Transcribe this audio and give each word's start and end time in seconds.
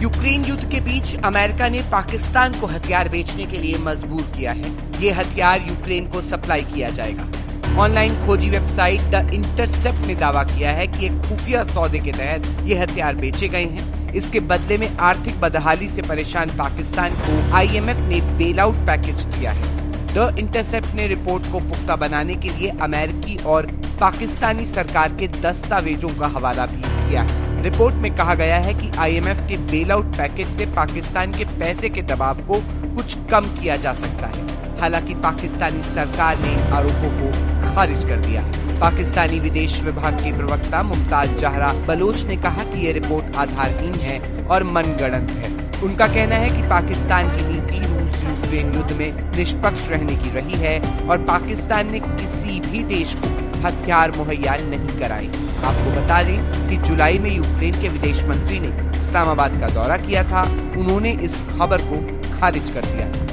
Ukraine 0.00 0.44
युद्ध 0.44 0.70
के 0.70 0.80
बीच 0.80 1.14
America 1.24 1.68
ने 1.68 1.80
पाकिस्तान 1.82 2.52
को 2.60 2.66
हथियार 2.66 3.08
बेचने 3.08 3.46
के 3.46 3.58
लिए 3.58 3.78
मजबूर 3.78 4.22
किया 4.36 4.52
है। 4.52 4.70
ये 5.00 5.10
हथियार 5.10 5.64
यूक्रेन 5.68 6.06
को 6.08 6.20
सप्लाई 6.22 6.62
किया 6.64 6.90
जाएगा। 6.90 7.24
ऑनलाइन 7.78 8.14
खोजी 8.26 8.50
वेबसाइट 8.50 9.00
द 9.14 9.30
इंटरसेप्ट 9.34 10.06
ने 10.06 10.14
दावा 10.14 10.42
किया 10.44 10.70
है 10.70 10.86
कि 10.86 11.06
एक 11.06 11.18
खुफिया 11.22 11.64
सौदे 11.64 11.98
के 11.98 12.12
तहत 12.12 12.46
ये 12.64 12.78
हथियार 12.78 13.16
बेचे 13.16 13.48
गए 13.48 13.64
हैं। 13.64 14.12
इसके 14.12 14.40
बदले 14.42 14.78
में 14.78 14.96
आर्थिक 14.98 15.40
बदहाली 15.40 15.88
से 15.88 16.02
परेशान 16.02 16.56
पाकिस्तान 16.58 17.16
को 17.16 17.40
आईएमएफ 17.56 18.08
ने 18.08 18.20
बेल 18.38 18.60
आउट 18.60 18.86
पैकेज 18.86 19.24
दिया 19.26 19.52
है। 19.52 19.76
द 20.14 20.34
इंटरसेप्ट 20.38 20.94
ने 20.94 21.06
रिपोर्ट 21.06 21.50
को 21.52 21.60
पुख्ता 21.60 21.96
बनाने 21.96 22.36
के 22.36 22.50
लिए 22.50 22.70
अमेरिकी 22.82 23.36
और 23.46 23.66
पाकिस्तानी 24.00 24.64
सरकार 24.66 25.16
के 25.20 25.28
दस्तावेजों 25.40 26.14
का 26.20 26.26
हवाला 26.28 26.66
भी 26.66 26.82
किया 26.82 27.22
है। 27.22 27.47
रिपोर्ट 27.58 27.94
में 27.94 28.14
कहा 28.16 28.34
गया 28.34 28.56
है 28.56 28.74
कि 28.74 28.90
आईएमएफ 28.98 29.38
के 29.48 29.56
बेल 29.70 29.90
आउट 29.92 30.16
पैकेज 30.16 30.48
से 30.56 30.66
पाकिस्तान 30.66 31.32
के 31.32 31.44
पैसे 31.58 31.88
के 31.88 32.02
दबाव 32.02 32.42
को 32.42 32.60
कुछ 32.96 33.16
कम 33.30 33.46
किया 33.54 33.76
जा 33.76 33.92
सकता 33.94 34.26
है। 34.26 34.46
हालाँकि 34.80 35.14
पाकिस्तानी 35.14 35.80
सरकार 35.84 36.38
ने 36.38 36.54
आरोपों 36.72 37.10
को 37.10 37.30
खारिज 37.64 38.04
कर 38.04 38.20
दिया 38.20 38.42
पाकिस्तानी 38.80 39.40
विदेश 39.40 39.80
विभाग 39.82 40.14
के 40.14 40.32
प्रवक्ता 40.36 40.82
मुमताज़ 40.82 41.34
जहरा 41.34 41.72
बलोच 41.88 42.24
ने 42.24 42.36
कहा 42.36 42.64
कि 42.64 42.86
ये 42.86 42.92
रिपोर्ट 42.92 43.36
आधारहीन 43.36 43.94
है 43.94 44.46
और 44.46 44.64
मनगढ़ंत 44.64 45.30
है। 45.30 45.56
उनका 45.82 46.06
कहना 46.06 46.36
है 46.36 46.50
कि 46.50 46.68
पाकिस्तान 46.68 47.28
की 47.28 47.44
नीति 47.44 47.78
रूस 47.78 48.22
यूक्रेन 48.24 48.72
युद्ध 48.74 48.92
में 48.92 49.36
निष्पक्ष 49.36 49.88
रहने 49.88 50.16
की 50.16 50.30
रही 50.30 50.60
है 50.60 50.78
और 51.08 51.24
पाकिस्तान 51.24 51.90
ने 51.90 52.00
किसी 52.00 52.60
भी 52.60 52.82
देश 52.94 53.14
को 53.14 53.36
हथियार 53.66 54.16
मुहैया 54.16 54.56
नहीं 54.64 54.98
कराए। 55.00 55.30
आपको 55.64 56.02
बता 56.02 56.22
दें 56.22 56.68
कि 56.68 56.76
जुलाई 56.76 57.18
में 57.18 57.30
यूक्रेन 57.30 57.80
के 57.80 57.88
विदेश 57.88 58.24
मंत्री 58.24 58.60
ने 58.60 58.68
इस्लामाबाद 58.98 59.60
का 59.60 59.68
दौरा 59.68 59.96
किया 59.96 60.24
था। 60.24 60.42
उन्होंने 60.78 61.12
इस 61.12 61.44
खबर 61.58 61.78
को 61.82 62.00
खारिज 62.38 62.70
कर 62.70 62.80
दिया। 62.80 63.27